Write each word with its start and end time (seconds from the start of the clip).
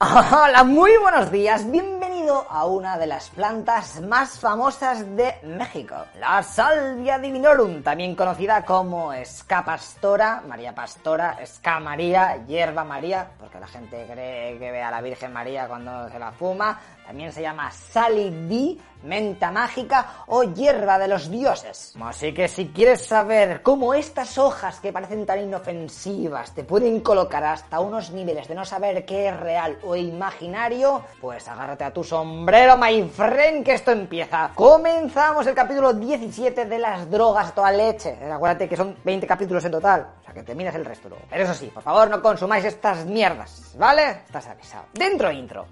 Hola, 0.00 0.62
muy 0.62 0.92
buenos 1.02 1.32
días. 1.32 1.64
A 2.30 2.66
una 2.66 2.98
de 2.98 3.06
las 3.06 3.30
plantas 3.30 4.02
más 4.02 4.38
famosas 4.38 5.16
de 5.16 5.36
México, 5.44 5.94
la 6.20 6.42
Salvia 6.42 7.18
divinorum, 7.18 7.82
también 7.82 8.14
conocida 8.14 8.66
como 8.66 9.14
Escapastora, 9.14 10.42
María 10.46 10.74
Pastora, 10.74 11.38
Escamaría, 11.40 12.44
Hierba 12.46 12.84
María, 12.84 13.30
porque 13.38 13.58
la 13.58 13.66
gente 13.66 14.06
cree 14.12 14.58
que 14.58 14.70
ve 14.70 14.82
a 14.82 14.90
la 14.90 15.00
Virgen 15.00 15.32
María 15.32 15.66
cuando 15.68 16.10
se 16.10 16.18
la 16.18 16.30
fuma. 16.30 16.78
También 17.06 17.32
se 17.32 17.40
llama 17.40 17.70
Salidi, 17.70 18.78
menta 19.02 19.50
mágica 19.50 20.24
o 20.26 20.42
hierba 20.42 20.98
de 20.98 21.08
los 21.08 21.30
dioses. 21.30 21.94
Así 21.98 22.34
que 22.34 22.48
si 22.48 22.68
quieres 22.68 23.06
saber 23.06 23.62
cómo 23.62 23.94
estas 23.94 24.36
hojas 24.36 24.78
que 24.80 24.92
parecen 24.92 25.24
tan 25.24 25.40
inofensivas 25.40 26.54
te 26.54 26.64
pueden 26.64 27.00
colocar 27.00 27.44
hasta 27.44 27.80
unos 27.80 28.10
niveles 28.10 28.48
de 28.48 28.54
no 28.54 28.66
saber 28.66 29.06
qué 29.06 29.28
es 29.28 29.40
real 29.40 29.78
o 29.84 29.96
imaginario, 29.96 31.02
pues 31.18 31.48
agárrate 31.48 31.84
a 31.84 31.92
tu 31.94 32.04
sombrero, 32.18 32.76
my 32.76 33.08
friend, 33.10 33.64
que 33.64 33.74
esto 33.74 33.92
empieza. 33.92 34.50
Comenzamos 34.52 35.46
el 35.46 35.54
capítulo 35.54 35.92
17 35.92 36.64
de 36.64 36.78
las 36.78 37.08
drogas 37.08 37.48
a 37.48 37.54
toda 37.54 37.70
leche. 37.70 38.18
Acuérdate 38.32 38.68
que 38.68 38.76
son 38.76 38.96
20 39.04 39.24
capítulos 39.24 39.64
en 39.64 39.70
total, 39.70 40.08
o 40.20 40.24
sea 40.24 40.34
que 40.34 40.42
terminas 40.42 40.74
el 40.74 40.84
resto 40.84 41.08
luego. 41.08 41.24
Pero 41.30 41.44
eso 41.44 41.54
sí, 41.54 41.70
por 41.72 41.84
favor 41.84 42.10
no 42.10 42.20
consumáis 42.20 42.64
estas 42.64 43.06
mierdas, 43.06 43.72
¿vale? 43.78 44.22
Estás 44.26 44.48
avisado. 44.48 44.86
Dentro 44.94 45.30
intro. 45.30 45.66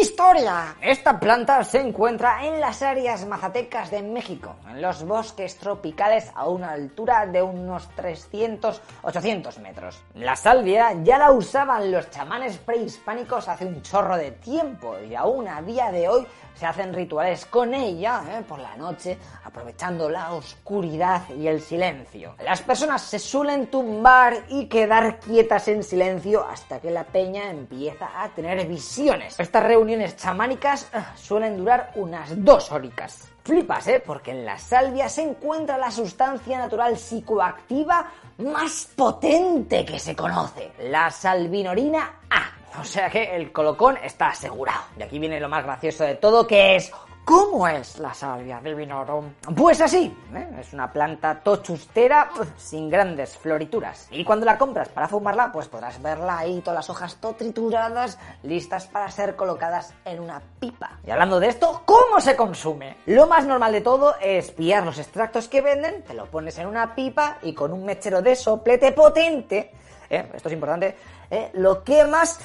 Historia. 0.00 0.76
Esta 0.80 1.18
planta 1.18 1.64
se 1.64 1.80
encuentra 1.80 2.46
en 2.46 2.60
las 2.60 2.82
áreas 2.82 3.26
mazatecas 3.26 3.90
de 3.90 4.00
México, 4.00 4.54
en 4.70 4.80
los 4.80 5.02
bosques 5.04 5.56
tropicales 5.56 6.30
a 6.36 6.48
una 6.48 6.70
altura 6.70 7.26
de 7.26 7.42
unos 7.42 7.88
300-800 7.96 9.58
metros. 9.58 10.00
La 10.14 10.36
salvia 10.36 10.92
ya 11.02 11.18
la 11.18 11.32
usaban 11.32 11.90
los 11.90 12.08
chamanes 12.10 12.58
prehispánicos 12.58 13.48
hace 13.48 13.66
un 13.66 13.82
chorro 13.82 14.16
de 14.16 14.30
tiempo 14.30 14.96
y 15.00 15.16
aún 15.16 15.48
a 15.48 15.62
día 15.62 15.90
de 15.90 16.08
hoy 16.08 16.24
se 16.58 16.66
hacen 16.66 16.92
rituales 16.92 17.46
con 17.46 17.72
ella 17.72 18.22
¿eh? 18.28 18.42
por 18.46 18.58
la 18.58 18.76
noche, 18.76 19.16
aprovechando 19.44 20.10
la 20.10 20.32
oscuridad 20.32 21.22
y 21.30 21.46
el 21.46 21.60
silencio. 21.60 22.34
Las 22.44 22.62
personas 22.62 23.02
se 23.02 23.18
suelen 23.18 23.68
tumbar 23.68 24.44
y 24.48 24.66
quedar 24.66 25.20
quietas 25.20 25.68
en 25.68 25.84
silencio 25.84 26.44
hasta 26.44 26.80
que 26.80 26.90
la 26.90 27.04
peña 27.04 27.50
empieza 27.50 28.22
a 28.22 28.28
tener 28.30 28.66
visiones. 28.66 29.38
Estas 29.38 29.62
reuniones 29.88 30.16
chamánicas 30.16 30.86
eh, 30.92 30.98
suelen 31.16 31.56
durar 31.56 31.92
unas 31.94 32.44
dos 32.44 32.70
horitas. 32.70 33.26
Flipas, 33.42 33.88
¿eh? 33.88 34.02
Porque 34.04 34.32
en 34.32 34.44
la 34.44 34.58
salvia 34.58 35.08
se 35.08 35.22
encuentra 35.22 35.78
la 35.78 35.90
sustancia 35.90 36.58
natural 36.58 36.98
psicoactiva 36.98 38.06
más 38.36 38.90
potente 38.94 39.86
que 39.86 39.98
se 39.98 40.14
conoce, 40.14 40.72
la 40.80 41.10
salvinorina 41.10 42.16
A. 42.28 42.80
O 42.82 42.84
sea 42.84 43.08
que 43.08 43.34
el 43.34 43.50
colocón 43.50 43.96
está 44.04 44.28
asegurado. 44.28 44.82
Y 44.98 45.04
aquí 45.04 45.18
viene 45.18 45.40
lo 45.40 45.48
más 45.48 45.64
gracioso 45.64 46.04
de 46.04 46.16
todo, 46.16 46.46
que 46.46 46.76
es 46.76 46.92
¿Cómo 47.28 47.68
es 47.68 47.98
la 47.98 48.14
salvia 48.14 48.58
divinorum? 48.58 49.34
Pues 49.54 49.82
así, 49.82 50.16
¿eh? 50.34 50.48
es 50.58 50.72
una 50.72 50.90
planta 50.90 51.38
tochustera 51.40 52.30
sin 52.56 52.88
grandes 52.88 53.36
florituras. 53.36 54.08
Y 54.10 54.24
cuando 54.24 54.46
la 54.46 54.56
compras 54.56 54.88
para 54.88 55.08
fumarla, 55.08 55.52
pues 55.52 55.68
podrás 55.68 56.00
verla 56.00 56.38
ahí, 56.38 56.62
todas 56.62 56.76
las 56.76 56.88
hojas 56.88 57.16
todo 57.16 57.34
trituradas, 57.34 58.18
listas 58.44 58.86
para 58.86 59.10
ser 59.10 59.36
colocadas 59.36 59.92
en 60.06 60.20
una 60.20 60.40
pipa. 60.58 61.00
Y 61.06 61.10
hablando 61.10 61.38
de 61.38 61.48
esto, 61.48 61.82
¿cómo 61.84 62.18
se 62.18 62.34
consume? 62.34 62.96
Lo 63.04 63.26
más 63.26 63.44
normal 63.44 63.72
de 63.72 63.82
todo 63.82 64.14
es 64.22 64.50
pillar 64.52 64.86
los 64.86 64.98
extractos 64.98 65.48
que 65.48 65.60
venden, 65.60 66.04
te 66.04 66.14
lo 66.14 66.24
pones 66.30 66.56
en 66.56 66.66
una 66.66 66.94
pipa 66.94 67.36
y 67.42 67.52
con 67.52 67.74
un 67.74 67.84
mechero 67.84 68.22
de 68.22 68.34
soplete 68.36 68.92
potente, 68.92 69.70
¿eh? 70.08 70.30
esto 70.32 70.48
es 70.48 70.54
importante, 70.54 70.96
¿eh? 71.30 71.50
lo 71.52 71.84
quemas 71.84 72.40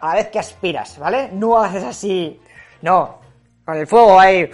a 0.00 0.08
la 0.08 0.14
vez 0.14 0.30
que 0.30 0.40
aspiras, 0.40 0.98
¿vale? 0.98 1.30
No 1.32 1.56
haces 1.60 1.84
así, 1.84 2.40
no, 2.82 3.22
con 3.64 3.76
el 3.76 3.86
fuego 3.86 4.18
ahí. 4.18 4.50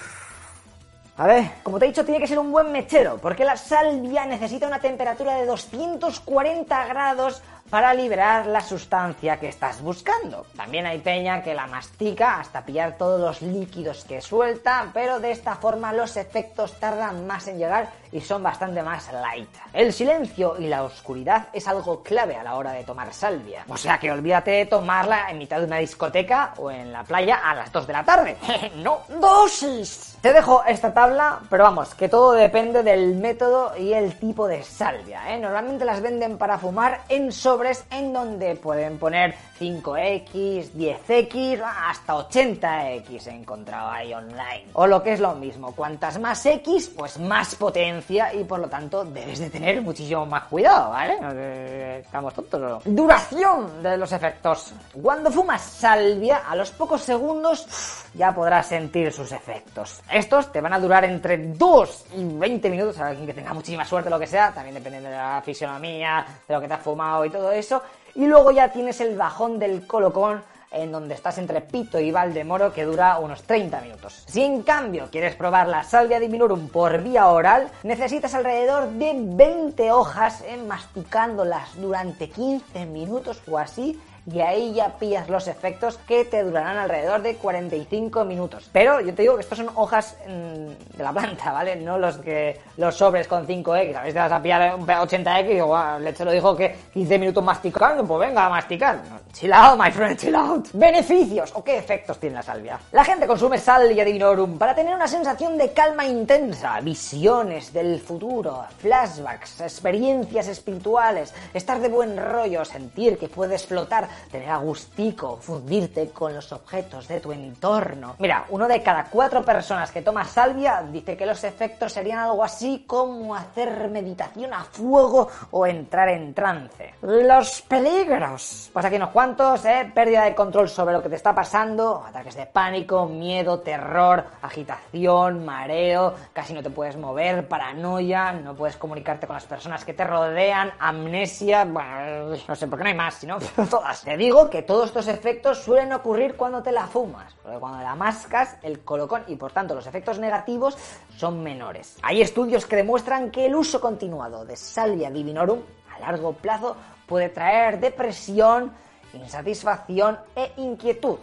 A 1.17 1.27
ver, 1.27 1.51
como 1.63 1.79
te 1.79 1.85
he 1.85 1.89
dicho, 1.89 2.05
tiene 2.05 2.19
que 2.19 2.27
ser 2.27 2.39
un 2.39 2.51
buen 2.51 2.73
mechero, 2.73 3.19
porque 3.19 3.45
la 3.45 3.57
salvia 3.57 4.25
necesita 4.25 4.67
una 4.67 4.79
temperatura 4.79 5.35
de 5.35 5.45
240 5.45 6.87
grados 6.87 7.43
para 7.71 7.95
liberar 7.95 8.47
la 8.47 8.61
sustancia 8.61 9.39
que 9.39 9.49
estás 9.49 9.81
buscando. 9.81 10.45
También 10.57 10.87
hay 10.87 10.99
peña 10.99 11.43
que 11.43 11.55
la 11.55 11.69
mastica 11.69 12.41
hasta 12.41 12.65
pillar 12.65 12.97
todos 12.99 13.21
los 13.21 13.43
líquidos 13.43 14.05
que 14.05 14.21
suelta, 14.21 14.91
pero 14.93 15.21
de 15.21 15.31
esta 15.31 15.55
forma 15.55 15.93
los 15.93 16.17
efectos 16.17 16.79
tardan 16.81 17.27
más 17.27 17.47
en 17.47 17.59
llegar 17.59 17.89
y 18.13 18.21
son 18.21 18.43
bastante 18.43 18.83
más 18.83 19.13
light. 19.13 19.49
El 19.73 19.93
silencio 19.93 20.57
y 20.59 20.67
la 20.67 20.83
oscuridad 20.83 21.49
es 21.53 21.69
algo 21.69 22.03
clave 22.03 22.37
a 22.37 22.43
la 22.43 22.57
hora 22.57 22.73
de 22.73 22.83
tomar 22.83 23.13
salvia. 23.15 23.65
O 23.69 23.77
sea 23.77 23.99
que 23.99 24.11
olvídate 24.11 24.51
de 24.51 24.67
tomarla 24.67 25.31
en 25.31 25.39
mitad 25.39 25.61
de 25.61 25.67
una 25.67 25.79
discoteca 25.79 26.55
o 26.57 26.71
en 26.71 26.93
la 26.93 27.05
playa 27.05 27.37
a 27.37 27.55
las 27.55 27.71
2 27.71 27.87
de 27.87 27.93
la 27.93 28.05
tarde. 28.05 28.37
no, 28.77 29.03
dosis. 29.21 30.17
Te 30.21 30.33
dejo 30.33 30.63
esta 30.67 30.93
tabla, 30.93 31.41
pero 31.49 31.65
vamos, 31.65 31.95
que 31.95 32.09
todo 32.09 32.33
depende 32.33 32.83
del 32.83 33.15
método 33.15 33.77
y 33.77 33.93
el 33.93 34.19
tipo 34.19 34.47
de 34.47 34.63
salvia. 34.63 35.33
¿eh? 35.33 35.39
Normalmente 35.39 35.85
las 35.85 36.03
venden 36.03 36.37
para 36.37 36.59
fumar 36.59 37.03
en 37.09 37.33
sobre 37.33 37.60
en 37.91 38.13
donde 38.13 38.57
pueden 38.57 38.99
poner 38.99 39.35
5X, 39.61 40.71
10X, 40.73 41.63
hasta 41.63 42.15
80X 42.15 43.27
he 43.27 43.31
encontrado 43.31 43.91
ahí 43.91 44.15
online. 44.15 44.67
O 44.73 44.87
lo 44.87 45.03
que 45.03 45.13
es 45.13 45.21
lo 45.21 45.35
mismo, 45.35 45.73
cuantas 45.73 46.19
más 46.19 46.45
X, 46.47 46.91
pues 46.97 47.19
más 47.19 47.55
potencia 47.57 48.33
y 48.33 48.45
por 48.45 48.61
lo 48.61 48.69
tanto 48.69 49.05
debes 49.05 49.41
de 49.41 49.51
tener 49.51 49.83
muchísimo 49.83 50.25
más 50.25 50.45
cuidado, 50.45 50.91
¿vale? 50.91 51.99
Estamos 51.99 52.33
tontos. 52.33 52.83
Duración 52.85 53.83
de 53.83 53.99
los 53.99 54.11
efectos. 54.13 54.73
Cuando 55.01 55.31
fumas 55.31 55.61
salvia, 55.61 56.39
a 56.49 56.57
los 56.57 56.71
pocos 56.71 57.03
segundos 57.03 58.07
ya 58.15 58.35
podrás 58.35 58.67
sentir 58.67 59.13
sus 59.13 59.33
efectos. 59.33 60.01
Estos 60.11 60.51
te 60.51 60.63
van 60.63 60.73
a 60.73 60.81
durar 60.81 61.05
entre 61.05 61.37
2 61.37 62.07
y 62.17 62.25
20 62.25 62.71
minutos, 62.71 62.99
a 62.99 63.09
alguien 63.09 63.27
que 63.27 63.35
tenga 63.35 63.53
muchísima 63.53 63.85
suerte, 63.85 64.09
lo 64.09 64.19
que 64.19 64.27
sea, 64.27 64.51
también 64.53 64.75
depende 64.75 65.01
de 65.03 65.11
la 65.11 65.43
fisionomía, 65.45 66.25
de 66.49 66.55
lo 66.55 66.61
que 66.61 66.69
te 66.69 66.75
has 66.75 66.83
fumado 66.83 67.25
y 67.27 67.31
todo 67.31 67.50
eso. 67.51 67.83
Y 68.15 68.27
luego 68.27 68.51
ya 68.51 68.73
tienes 68.73 69.01
el 69.01 69.17
bajón 69.17 69.59
del 69.59 69.87
colocón 69.87 70.43
en 70.73 70.93
donde 70.93 71.15
estás 71.15 71.39
entre 71.39 71.61
Pito 71.61 71.99
y 71.99 72.13
Valdemoro 72.13 72.73
que 72.73 72.85
dura 72.85 73.19
unos 73.19 73.43
30 73.43 73.81
minutos. 73.81 74.25
Si 74.27 74.43
en 74.43 74.63
cambio 74.63 75.09
quieres 75.11 75.35
probar 75.35 75.69
la 75.69 75.83
salvia 75.83 76.21
divinorum 76.21 76.69
por 76.69 77.03
vía 77.03 77.29
oral, 77.29 77.71
necesitas 77.83 78.35
alrededor 78.35 78.89
de 78.91 79.13
20 79.17 79.91
hojas 79.93 80.43
en 80.47 80.69
masticándolas 80.69 81.81
durante 81.81 82.31
15 82.31 82.87
minutos 82.87 83.43
o 83.49 83.59
así 83.59 84.01
y 84.27 84.41
ahí 84.41 84.75
ya 84.75 84.99
pillas 84.99 85.29
los 85.29 85.49
efectos 85.49 85.99
que 86.07 86.25
te 86.25 86.43
durarán 86.43 86.77
alrededor 86.77 87.23
de 87.23 87.37
45 87.37 88.25
minutos. 88.25 88.69
Pero 88.73 89.01
yo 89.01 89.15
te 89.15 89.23
digo 89.23 89.35
que 89.35 89.43
estos 89.43 89.59
son 89.59 89.71
hojas 89.75 90.17
mm, 90.27 90.97
de 90.97 91.03
la 91.03 91.13
planta, 91.13 91.53
¿vale? 91.53 91.77
No 91.77 91.99
los 91.99 92.19
que 92.19 92.61
los 92.77 92.97
sobres 92.97 93.27
con 93.27 93.47
5X. 93.47 93.97
A 93.97 94.01
veces 94.01 94.15
te 94.15 94.21
vas 94.21 94.33
a 94.33 94.43
pillar 94.43 94.75
un 94.75 94.87
80X 94.87 95.45
y 95.45 95.55
digo, 95.55 95.79
leche 96.01 96.25
lo 96.25 96.33
dijo 96.33 96.57
que 96.57 96.75
15 96.93 97.19
minutos 97.19 97.45
masticando, 97.45 98.05
pues 98.05 98.29
venga 98.29 98.47
a 98.47 98.51
masticar. 98.51 99.01
chill 99.33 99.53
out, 99.53 99.79
my 99.79 99.91
friend, 99.91 100.19
chill 100.19 100.35
out. 100.35 100.69
Beneficios 100.73 101.53
o 101.55 101.63
qué 101.63 101.79
efectos 101.79 102.19
tiene 102.19 102.37
la 102.37 102.43
salvia. 102.43 102.79
La 102.93 103.05
gente 103.05 103.27
consume 103.27 103.59
salvia 103.59 104.05
divinorum 104.05 104.59
para 104.59 104.75
tener 104.75 104.95
una 104.95 105.07
sensación 105.07 105.57
de 105.57 105.73
calma 105.73 106.07
intensa, 106.07 106.81
visiones 106.81 107.73
del 107.73 108.01
futuro, 108.01 108.65
flashbacks, 108.79 109.61
experiencias 109.61 110.49
espirituales, 110.49 111.33
estar 111.55 111.81
de 111.81 111.89
buen 111.89 112.17
rollo, 112.17 112.65
sentir 112.65 113.19
que 113.19 113.29
puedes 113.29 113.67
flotar 113.67 114.09
tener 114.31 114.51
a 114.51 114.59
gustico, 114.59 115.37
fundirte 115.37 116.11
con 116.11 116.35
los 116.35 116.53
objetos 116.53 117.09
de 117.09 117.21
tu 117.21 117.33
entorno. 117.33 118.17
Mira, 118.19 118.47
uno 118.51 118.69
de 118.69 118.83
cada 118.83 119.05
cuatro 119.05 119.45
personas 119.45 119.91
que 119.91 120.03
toma 120.03 120.25
salvia 120.25 120.83
dice 120.91 121.17
que 121.17 121.27
los 121.27 121.43
efectos 121.45 121.93
serían 121.93 122.21
algo 122.21 122.45
así 122.45 122.85
como 122.87 123.35
hacer 123.35 123.89
meditación 123.89 124.53
a 124.55 124.65
fuego 124.65 125.29
o 125.51 125.67
entrar 125.67 126.09
en 126.09 126.35
trance. 126.35 126.95
Los 127.03 127.63
peligros. 127.63 128.71
Pues 128.73 128.85
aquí 128.85 128.97
unos 128.97 129.11
cuantos, 129.11 129.65
¿eh? 129.65 129.91
Pérdida 129.95 130.25
de 130.25 130.35
control 130.35 130.69
sobre 130.69 130.95
lo 130.95 131.03
que 131.03 131.09
te 131.09 131.17
está 131.17 131.35
pasando, 131.35 132.05
ataques 132.07 132.35
de 132.35 132.47
pánico, 132.47 133.07
miedo, 133.07 133.61
terror, 133.61 134.25
agitación, 134.43 135.45
mareo, 135.45 136.15
casi 136.33 136.53
no 136.53 136.63
te 136.63 136.71
puedes 136.71 136.97
mover, 136.97 137.47
paranoia, 137.49 138.33
no 138.33 138.55
puedes 138.55 138.77
comunicarte 138.77 139.27
con 139.27 139.35
las 139.35 139.45
personas 139.45 139.85
que 139.85 139.95
te 139.95 140.05
rodean, 140.05 140.73
amnesia, 140.79 141.65
bueno, 141.65 142.37
no 142.47 142.57
sé 142.57 142.67
por 142.67 142.79
qué 142.79 142.85
no 142.85 142.91
hay 142.91 142.97
más, 142.97 143.15
sino 143.15 143.39
todas. 143.71 144.00
Te 144.05 144.17
digo 144.17 144.49
que 144.49 144.63
todos 144.63 144.87
estos 144.87 145.09
efectos 145.09 145.59
suelen 145.59 145.93
ocurrir 145.93 146.35
cuando 146.35 146.63
te 146.63 146.73
la 146.73 146.87
fumas, 146.87 147.35
porque 147.43 147.59
cuando 147.59 147.83
la 147.83 147.95
mascas, 147.95 148.57
el 148.63 148.81
colocón 148.81 149.25
y 149.27 149.37
por 149.37 149.53
tanto 149.53 149.75
los 149.75 149.87
efectos 149.87 150.19
negativos 150.19 150.79
son 151.17 151.43
menores. 151.43 151.99
Hay 152.01 152.23
estudios 152.23 152.65
que 152.65 152.77
demuestran 152.77 153.31
que 153.31 153.45
el 153.45 153.55
uso 153.55 153.79
continuado 153.79 154.47
de 154.47 154.57
Salvia 154.57 155.11
divinorum 155.11 155.61
a 155.95 156.01
largo 156.01 156.33
plazo 156.33 156.77
puede 157.07 157.29
traer 157.29 157.79
depresión 157.79 158.73
insatisfacción 159.15 160.19
e 160.35 160.53
inquietud. 160.59 161.19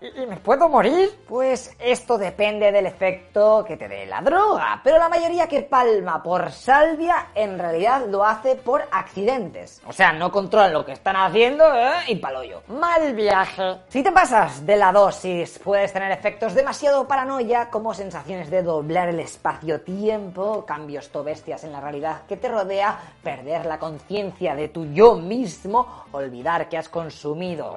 ¿y 0.00 0.26
me 0.26 0.36
puedo 0.36 0.68
morir? 0.68 1.10
Pues 1.28 1.74
esto 1.78 2.16
depende 2.18 2.72
del 2.72 2.86
efecto 2.86 3.64
que 3.66 3.76
te 3.76 3.88
dé 3.88 4.06
la 4.06 4.20
droga, 4.20 4.80
pero 4.82 4.98
la 4.98 5.08
mayoría 5.08 5.46
que 5.46 5.62
palma 5.62 6.22
por 6.22 6.50
salvia 6.50 7.28
en 7.34 7.58
realidad 7.58 8.06
lo 8.08 8.24
hace 8.24 8.56
por 8.56 8.84
accidentes. 8.90 9.82
O 9.86 9.92
sea, 9.92 10.12
no 10.12 10.30
controlan 10.30 10.72
lo 10.72 10.84
que 10.84 10.92
están 10.92 11.16
haciendo 11.16 11.64
¿eh? 11.74 11.92
y 12.08 12.16
paloyo. 12.16 12.62
Mal 12.68 13.14
viaje. 13.14 13.80
Si 13.88 14.02
te 14.02 14.12
pasas 14.12 14.64
de 14.64 14.76
la 14.76 14.92
dosis, 14.92 15.58
puedes 15.62 15.92
tener 15.92 16.12
efectos 16.12 16.54
demasiado 16.54 17.06
paranoia 17.06 17.70
como 17.70 17.94
sensaciones 17.94 18.50
de 18.50 18.62
doblar 18.62 19.08
el 19.08 19.20
espacio-tiempo, 19.20 20.64
cambios 20.64 21.10
to 21.10 21.24
bestias 21.24 21.64
en 21.64 21.72
la 21.72 21.80
realidad 21.80 22.22
que 22.28 22.36
te 22.36 22.48
rodea, 22.48 22.98
perder 23.22 23.66
la 23.66 23.78
conciencia 23.78 24.54
de 24.54 24.68
tu 24.68 24.86
yo 24.86 25.16
mismo, 25.16 26.04
olvidar 26.12 26.68
que 26.68 26.78
has 26.78 26.88
consumido 26.88 27.25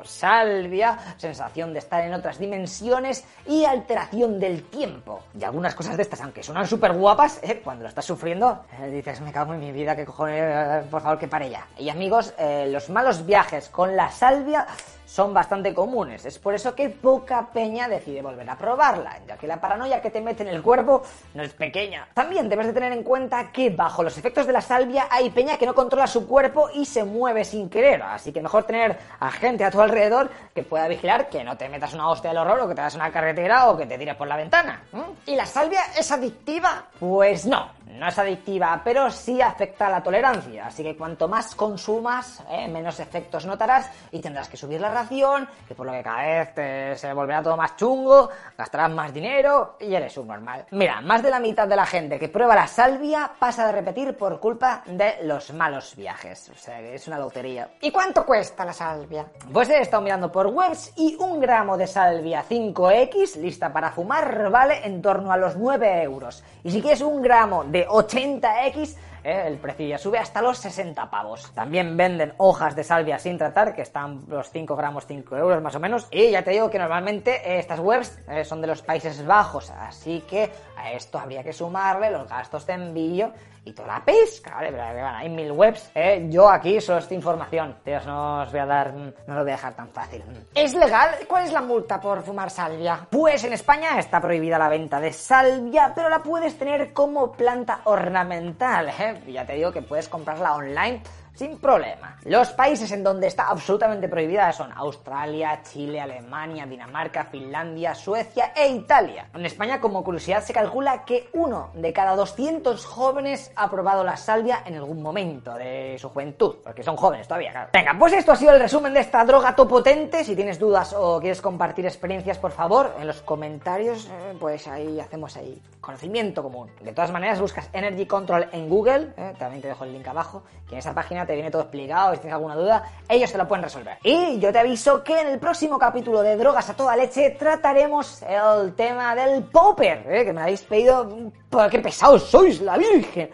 salvia, 0.05 0.97
sensación 1.17 1.73
de 1.73 1.79
estar 1.79 2.03
en 2.03 2.13
otras 2.13 2.39
dimensiones 2.39 3.23
y 3.47 3.65
alteración 3.65 4.39
del 4.39 4.63
tiempo. 4.63 5.21
Y 5.39 5.43
algunas 5.43 5.75
cosas 5.75 5.97
de 5.97 6.03
estas, 6.03 6.21
aunque 6.21 6.43
suenan 6.43 6.67
súper 6.67 6.93
guapas, 6.93 7.39
¿eh? 7.41 7.61
cuando 7.63 7.83
lo 7.83 7.89
estás 7.89 8.05
sufriendo, 8.05 8.63
eh, 8.79 8.89
dices, 8.89 9.21
me 9.21 9.31
cago 9.31 9.53
en 9.53 9.59
mi 9.59 9.71
vida, 9.71 9.95
que 9.95 10.05
cojones, 10.05 10.41
eh, 10.43 10.83
por 10.89 11.01
favor, 11.01 11.17
que 11.17 11.27
pare 11.27 11.49
ya. 11.49 11.67
Y 11.77 11.89
amigos, 11.89 12.33
los 12.67 12.89
malos 12.89 13.25
viajes 13.25 13.69
con 13.69 13.95
la 13.95 14.11
salvia 14.11 14.67
son 15.09 15.33
bastante 15.33 15.73
comunes. 15.73 16.23
Es 16.25 16.37
por 16.37 16.53
eso 16.53 16.75
que 16.75 16.89
poca 16.89 17.47
peña 17.51 17.87
decide 17.87 18.21
volver 18.21 18.47
a 18.47 18.55
probarla, 18.55 19.19
ya 19.27 19.37
que 19.37 19.47
la 19.47 19.59
paranoia 19.59 20.01
que 20.01 20.11
te 20.11 20.21
mete 20.21 20.43
en 20.43 20.49
el 20.49 20.61
cuerpo 20.61 21.01
no 21.33 21.41
es 21.41 21.51
pequeña. 21.53 22.07
También 22.13 22.47
debes 22.47 22.67
de 22.67 22.73
tener 22.73 22.93
en 22.93 23.01
cuenta 23.01 23.51
que 23.51 23.71
bajo 23.71 24.03
los 24.03 24.15
efectos 24.19 24.45
de 24.45 24.53
la 24.53 24.61
salvia 24.61 25.07
hay 25.09 25.31
peña 25.31 25.57
que 25.57 25.65
no 25.65 25.73
controla 25.73 26.05
su 26.05 26.27
cuerpo 26.27 26.69
y 26.75 26.85
se 26.85 27.03
mueve 27.03 27.43
sin 27.43 27.69
querer, 27.69 28.03
así 28.03 28.31
que 28.31 28.41
mejor 28.41 28.65
tener 28.65 28.99
a 29.19 29.31
gente 29.31 29.65
a 29.65 29.71
tu 29.71 29.81
alrededor 29.81 30.29
que 30.53 30.61
pueda 30.61 30.87
vigilar 30.87 31.27
que 31.27 31.43
no 31.43 31.57
te 31.57 31.67
metas 31.69 31.93
una 31.95 32.07
hostia 32.09 32.29
del 32.29 32.37
horror 32.37 32.59
o 32.59 32.67
que 32.67 32.75
te 32.75 32.81
das 32.81 32.93
una 32.93 33.11
carretera 33.11 33.69
o 33.69 33.77
que 33.77 33.87
te 33.87 33.97
tires 33.97 34.15
por 34.15 34.27
la 34.27 34.37
ventana. 34.37 34.83
¿Y 35.25 35.35
la 35.35 35.47
salvia 35.47 35.81
es 35.97 36.11
adictiva? 36.11 36.85
Pues 36.99 37.47
no, 37.47 37.71
no 37.99 38.07
es 38.07 38.17
adictiva, 38.17 38.81
pero 38.83 39.11
sí 39.11 39.41
afecta 39.41 39.87
a 39.87 39.89
la 39.89 40.01
tolerancia, 40.01 40.67
así 40.67 40.83
que 40.83 40.95
cuanto 40.95 41.27
más 41.27 41.53
consumas, 41.55 42.43
eh, 42.49 42.67
menos 42.67 42.99
efectos 42.99 43.45
notarás 43.45 43.91
y 44.11 44.19
tendrás 44.19 44.49
que 44.49 44.57
subir 44.57 44.79
la 44.79 44.89
ración, 44.89 45.47
que 45.67 45.75
por 45.75 45.85
lo 45.85 45.91
que 45.91 46.03
cada 46.03 46.21
vez 46.21 46.53
te, 46.55 46.95
se 46.95 47.13
volverá 47.13 47.43
todo 47.43 47.57
más 47.57 47.75
chungo, 47.75 48.29
gastarás 48.57 48.91
más 48.91 49.13
dinero 49.13 49.75
y 49.79 49.93
eres 49.93 50.17
un 50.17 50.27
normal. 50.27 50.65
Mira, 50.71 51.01
más 51.01 51.21
de 51.21 51.29
la 51.29 51.39
mitad 51.39 51.67
de 51.67 51.75
la 51.75 51.85
gente 51.85 52.17
que 52.17 52.29
prueba 52.29 52.55
la 52.55 52.67
salvia 52.67 53.29
pasa 53.37 53.67
de 53.67 53.73
repetir 53.73 54.15
por 54.17 54.39
culpa 54.39 54.83
de 54.85 55.17
los 55.23 55.53
malos 55.53 55.95
viajes, 55.95 56.49
o 56.49 56.57
sea 56.57 56.79
que 56.79 56.95
es 56.95 57.07
una 57.07 57.19
lotería. 57.19 57.69
¿Y 57.81 57.91
cuánto 57.91 58.25
cuesta 58.25 58.63
la 58.65 58.73
salvia? 58.73 59.25
Pues 59.51 59.69
he 59.69 59.81
estado 59.81 60.01
mirando 60.01 60.31
por 60.31 60.47
webs 60.47 60.93
y 60.95 61.15
un 61.19 61.39
gramo 61.39 61.77
de 61.77 61.87
salvia 61.87 62.45
5X 62.49 63.35
lista 63.35 63.71
para 63.71 63.91
fumar 63.91 64.49
vale 64.49 64.85
en 64.85 65.01
torno 65.01 65.31
a 65.31 65.37
los 65.37 65.55
9 65.55 66.03
euros. 66.03 66.43
Y 66.63 66.71
si 66.71 66.81
quieres 66.81 67.01
un 67.01 67.21
gramo 67.21 67.63
de 67.63 67.87
80X, 67.89 68.95
eh, 69.23 69.43
el 69.45 69.57
precio 69.57 69.87
ya 69.87 69.97
sube 69.97 70.17
hasta 70.17 70.41
los 70.41 70.57
60 70.57 71.09
pavos. 71.09 71.51
También 71.53 71.95
venden 71.97 72.33
hojas 72.37 72.75
de 72.75 72.83
salvia 72.83 73.19
sin 73.19 73.37
tratar, 73.37 73.73
que 73.73 73.81
están 73.81 74.23
los 74.27 74.49
5 74.49 74.75
gramos 74.75 75.05
5 75.05 75.37
euros 75.37 75.61
más 75.61 75.75
o 75.75 75.79
menos. 75.79 76.07
Y 76.11 76.31
ya 76.31 76.43
te 76.43 76.51
digo 76.51 76.69
que 76.69 76.79
normalmente 76.79 77.35
eh, 77.43 77.59
estas 77.59 77.79
webs 77.79 78.19
eh, 78.27 78.43
son 78.43 78.61
de 78.61 78.67
los 78.67 78.81
Países 78.81 79.25
Bajos, 79.25 79.69
así 79.71 80.23
que 80.29 80.51
a 80.77 80.91
esto 80.91 81.19
habría 81.19 81.43
que 81.43 81.53
sumarle 81.53 82.11
los 82.11 82.27
gastos 82.27 82.65
de 82.65 82.73
envío 82.73 83.31
y 83.65 83.73
toda 83.73 83.87
la 83.87 84.05
pesca, 84.05 84.55
¿vale? 84.55 84.71
Pero 84.71 84.83
bueno, 84.83 85.09
hay 85.09 85.29
mil 85.29 85.51
webs, 85.51 85.91
¿eh? 85.93 86.27
Yo 86.29 86.49
aquí 86.49 86.79
solo 86.81 86.99
esta 86.99 87.13
información, 87.13 87.75
tíos, 87.83 88.05
no 88.05 88.41
os 88.41 88.51
voy 88.51 88.59
a 88.59 88.65
dar, 88.65 88.93
no 88.93 89.13
lo 89.27 89.41
voy 89.41 89.51
a 89.51 89.55
dejar 89.55 89.73
tan 89.73 89.89
fácil. 89.89 90.23
¿Es 90.55 90.73
legal? 90.73 91.09
¿Cuál 91.27 91.45
es 91.45 91.51
la 91.51 91.61
multa 91.61 91.99
por 91.99 92.23
fumar 92.23 92.49
salvia? 92.49 93.07
Pues 93.09 93.43
en 93.43 93.53
España 93.53 93.99
está 93.99 94.19
prohibida 94.19 94.57
la 94.57 94.69
venta 94.69 94.99
de 94.99 95.11
salvia, 95.13 95.91
pero 95.93 96.09
la 96.09 96.23
puedes 96.23 96.57
tener 96.57 96.93
como 96.93 97.31
planta 97.31 97.81
ornamental, 97.85 98.89
¿eh? 98.89 99.08
Ya 99.27 99.45
te 99.45 99.53
digo 99.53 99.71
que 99.71 99.81
puedes 99.81 100.07
comprarla 100.07 100.55
online 100.55 101.01
sin 101.39 101.57
problema. 101.57 102.17
Los 102.25 102.49
países 102.49 102.91
en 102.91 103.01
donde 103.01 103.27
está 103.27 103.47
absolutamente 103.47 104.09
prohibida 104.09 104.51
son 104.51 104.73
Australia, 104.73 105.61
Chile, 105.63 106.01
Alemania, 106.01 106.65
Dinamarca, 106.65 107.23
Finlandia, 107.23 107.95
Suecia 107.95 108.51
e 108.53 108.67
Italia. 108.67 109.29
En 109.33 109.45
España, 109.45 109.79
como 109.79 110.03
curiosidad, 110.03 110.43
se 110.43 110.51
calcula 110.51 111.05
que 111.05 111.29
uno 111.31 111.69
de 111.75 111.93
cada 111.93 112.17
200 112.17 112.85
jóvenes 112.85 113.53
ha 113.55 113.69
probado 113.71 114.03
la 114.03 114.17
salvia 114.17 114.63
en 114.65 114.75
algún 114.75 115.01
momento 115.01 115.53
de 115.53 115.95
su 115.97 116.09
juventud, 116.09 116.57
porque 116.61 116.83
son 116.83 116.97
jóvenes 116.97 117.25
todavía, 117.25 117.51
claro. 117.51 117.69
Venga, 117.71 117.95
pues 117.97 118.11
esto 118.11 118.33
ha 118.33 118.35
sido 118.35 118.51
el 118.51 118.59
resumen 118.59 118.93
de 118.93 118.99
esta 118.99 119.23
droga 119.23 119.55
topotente. 119.55 120.25
Si 120.25 120.35
tienes 120.35 120.59
dudas 120.59 120.91
o 120.91 121.21
quieres 121.21 121.39
compartir 121.39 121.85
experiencias, 121.85 122.37
por 122.37 122.51
favor, 122.51 122.95
en 122.99 123.07
los 123.07 123.21
comentarios, 123.21 124.07
eh, 124.07 124.35
pues 124.37 124.67
ahí 124.67 124.99
hacemos 124.99 125.37
ahí 125.37 125.61
conocimiento 125.79 126.43
común. 126.43 126.69
De 126.81 126.91
todas 126.91 127.11
maneras, 127.11 127.39
buscas 127.39 127.69
Energy 127.71 128.05
Control 128.05 128.47
en 128.51 128.67
Google, 128.67 129.13
eh, 129.15 129.33
también 129.39 129.61
te 129.61 129.69
dejo 129.69 129.85
el 129.85 129.93
link 129.93 130.05
abajo, 130.05 130.43
que 130.67 130.75
en 130.75 130.79
esa 130.79 130.93
página 130.93 131.25
te 131.29 131.35
viene 131.35 131.51
todo 131.51 131.61
explicado, 131.61 132.15
si 132.15 132.21
tienes 132.21 132.33
alguna 132.33 132.55
duda, 132.55 132.83
ellos 133.07 133.31
te 133.31 133.37
lo 133.37 133.47
pueden 133.47 133.61
resolver. 133.61 133.99
Y 134.01 134.39
yo 134.39 134.51
te 134.51 134.57
aviso 134.57 135.03
que 135.03 135.21
en 135.21 135.27
el 135.27 135.37
próximo 135.37 135.77
capítulo 135.77 136.23
de 136.23 136.35
Drogas 136.35 136.67
a 136.71 136.73
toda 136.73 136.95
leche 136.95 137.29
trataremos 137.37 138.23
el 138.23 138.73
tema 138.73 139.13
del 139.13 139.43
popper, 139.43 140.07
¿eh? 140.09 140.25
que 140.25 140.33
me 140.33 140.41
habéis 140.41 140.63
pedido, 140.63 141.31
qué 141.69 141.79
pesados 141.81 142.23
sois, 142.23 142.61
la 142.61 142.79
virgen. 142.79 143.29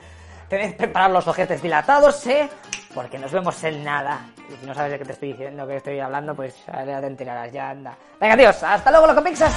Tenéis 0.49 0.71
que 0.71 0.77
preparar 0.79 1.11
los 1.11 1.25
ojetes 1.25 1.61
dilatados, 1.61 2.27
¿eh? 2.27 2.49
Porque 2.93 3.17
nos 3.17 3.31
vemos 3.31 3.63
en 3.63 3.81
nada. 3.85 4.27
Y 4.49 4.57
si 4.57 4.65
no 4.65 4.73
sabes 4.73 4.91
de 4.91 4.99
qué 4.99 5.05
te 5.05 5.13
estoy 5.13 5.31
diciendo, 5.31 5.65
que 5.65 5.77
estoy 5.77 5.97
hablando, 6.01 6.35
pues 6.35 6.53
ya 6.65 6.99
te 6.99 7.07
enterarás, 7.07 7.49
ya 7.53 7.69
anda. 7.69 7.97
Venga, 8.19 8.35
tíos, 8.35 8.61
hasta 8.61 8.91
luego, 8.91 9.07
loco 9.07 9.23
pixas. 9.23 9.53